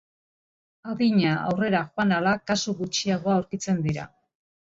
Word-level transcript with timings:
Adina 0.93 1.33
aurrera 1.49 1.81
joan 1.91 2.15
ahala 2.15 2.33
kasu 2.53 2.75
gutxiago 2.81 3.35
aurkitzen 3.35 3.85
dira. 3.89 4.09